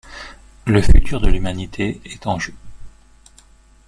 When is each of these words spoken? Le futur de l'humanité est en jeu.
Le 0.65 0.81
futur 0.81 1.21
de 1.21 1.27
l'humanité 1.29 2.01
est 2.05 2.25
en 2.25 2.39
jeu. 2.39 2.55